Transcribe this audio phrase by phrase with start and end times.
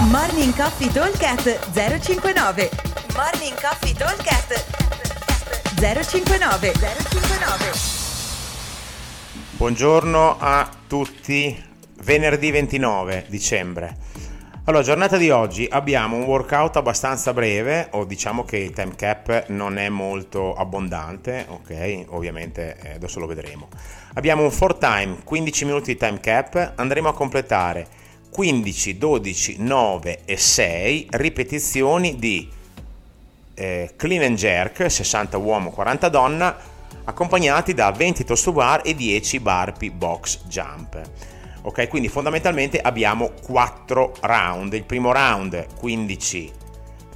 [0.00, 2.70] Morning Coffee Talkcast 059
[3.16, 4.64] Morning Coffee Talkcast
[5.74, 7.72] 059 059
[9.56, 11.60] Buongiorno a tutti,
[12.04, 13.96] venerdì 29 dicembre.
[14.66, 19.46] Allora, giornata di oggi abbiamo un workout abbastanza breve, o diciamo che il time cap
[19.48, 22.04] non è molto abbondante, ok?
[22.10, 23.66] Ovviamente eh, adesso lo vedremo.
[24.14, 30.20] Abbiamo un 4 time, 15 minuti di time cap, andremo a completare 15, 12, 9
[30.24, 32.48] e 6 ripetizioni di
[33.54, 36.56] eh, clean and jerk, 60 uomo, 40 donna,
[37.04, 41.00] accompagnati da 20 toast to bar e 10 burpee box jump.
[41.62, 44.72] Ok, quindi fondamentalmente abbiamo 4 round.
[44.74, 46.52] Il primo round 15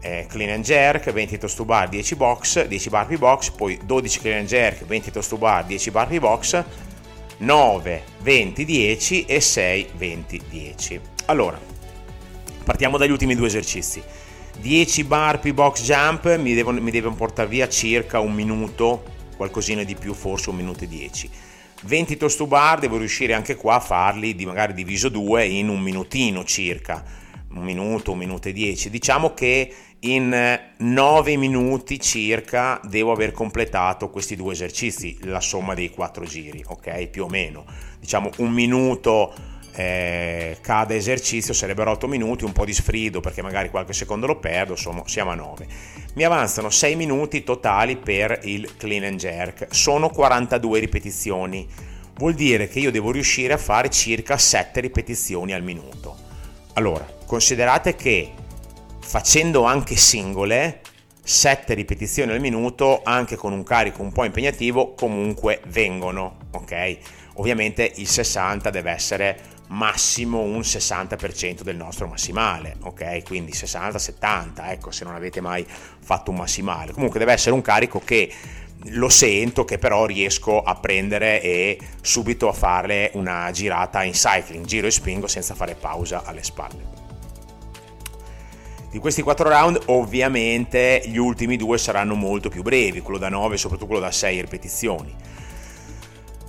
[0.00, 4.20] eh, clean and jerk, 20 toast to bar, 10 box, 10 burpee box, poi 12
[4.20, 6.64] clean and jerk, 20 toast to bar, 10 burpee box,
[7.38, 11.00] 9 20 10 e 6 20 10.
[11.26, 11.60] Allora,
[12.64, 14.02] partiamo dagli ultimi due esercizi.
[14.60, 19.04] 10 burpee box jump mi devono, mi devono portare via circa un minuto,
[19.36, 21.30] qualcosina di più, forse un minuto e 10
[21.82, 25.68] 20 toast to bar devo riuscire anche qua a farli di magari diviso 2 in
[25.68, 27.04] un minutino circa
[27.50, 34.10] un minuto, un minuto e 10 diciamo che in 9 minuti circa devo aver completato
[34.10, 37.64] questi due esercizi la somma dei quattro giri ok più o meno
[37.98, 39.34] diciamo un minuto
[39.78, 44.36] eh, cada esercizio sarebbero 8 minuti, un po' di sfrido perché magari qualche secondo lo
[44.40, 45.66] perdo, insomma siamo a 9.
[46.14, 51.64] Mi avanzano 6 minuti totali per il clean and jerk, sono 42 ripetizioni,
[52.16, 56.16] vuol dire che io devo riuscire a fare circa 7 ripetizioni al minuto.
[56.72, 58.32] Allora, considerate che
[59.08, 60.82] facendo anche singole,
[61.22, 66.98] 7 ripetizioni al minuto, anche con un carico un po' impegnativo, comunque vengono, ok?
[67.36, 73.22] Ovviamente il 60 deve essere massimo un 60% del nostro massimale, ok?
[73.24, 76.92] Quindi 60-70, ecco, se non avete mai fatto un massimale.
[76.92, 78.30] Comunque deve essere un carico che
[78.90, 84.66] lo sento, che però riesco a prendere e subito a fare una girata in cycling,
[84.66, 86.97] giro e spingo senza fare pausa alle spalle.
[88.90, 93.54] Di questi 4 round ovviamente gli ultimi due saranno molto più brevi, quello da 9
[93.54, 95.14] e soprattutto quello da 6 ripetizioni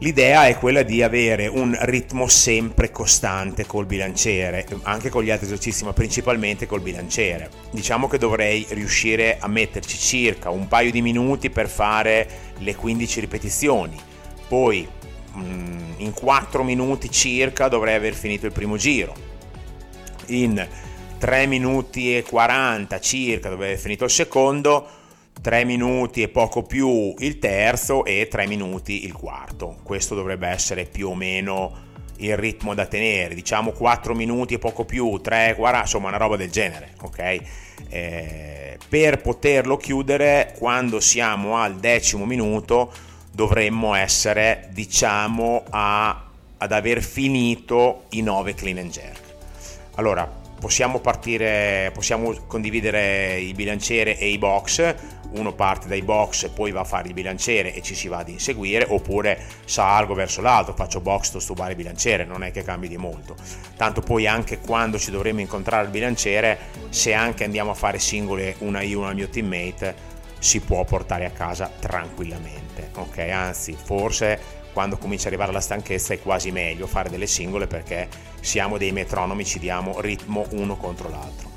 [0.00, 5.46] L'idea è quella di avere un ritmo sempre costante col bilanciere, anche con gli altri
[5.46, 7.48] esercizi, ma principalmente col bilanciere.
[7.70, 13.20] Diciamo che dovrei riuscire a metterci circa un paio di minuti per fare le 15
[13.20, 13.98] ripetizioni.
[14.46, 14.86] Poi
[15.34, 19.14] mm, in 4 minuti circa dovrei aver finito il primo giro.
[20.26, 20.62] In
[21.18, 24.86] 3 minuti e 40 circa dovrei aver finito il secondo
[25.40, 29.76] 3 minuti e poco più il terzo e 3 minuti il quarto.
[29.82, 31.84] Questo dovrebbe essere più o meno
[32.18, 36.36] il ritmo da tenere, diciamo 4 minuti e poco più, 3, 40, insomma una roba
[36.36, 37.40] del genere, ok?
[37.88, 42.92] Eh, per poterlo chiudere, quando siamo al decimo minuto,
[43.32, 46.24] dovremmo essere, diciamo, a,
[46.56, 49.20] ad aver finito i 9 clean and jerk.
[49.96, 54.94] Allora, possiamo partire, possiamo condividere il bilanciere e i box,
[55.32, 58.28] uno parte dai box poi va a fare il bilanciere e ci si va ad
[58.28, 62.88] inseguire, oppure salgo verso l'alto, faccio box to stubare il bilanciere, non è che cambi
[62.88, 63.36] di molto.
[63.76, 68.56] Tanto poi anche quando ci dovremo incontrare il bilanciere, se anche andiamo a fare singole
[68.58, 73.18] una io una al mio teammate, si può portare a casa tranquillamente, ok?
[73.18, 78.08] Anzi, forse quando comincia ad arrivare la stanchezza è quasi meglio fare delle singole perché
[78.42, 81.48] siamo dei metronomi, ci diamo ritmo uno contro l'altro.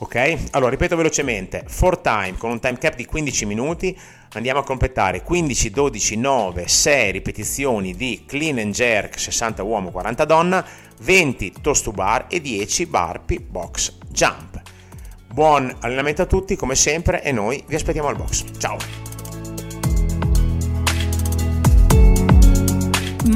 [0.00, 0.36] Ok?
[0.50, 3.98] Allora ripeto velocemente, 4 time con un time cap di 15 minuti,
[4.34, 10.26] andiamo a completare 15, 12, 9, 6 ripetizioni di clean and jerk 60 uomo 40
[10.26, 10.62] donna,
[11.00, 14.60] 20 toast to bar e 10 burpee box jump.
[15.32, 18.44] Buon allenamento a tutti come sempre e noi vi aspettiamo al box.
[18.58, 19.07] Ciao!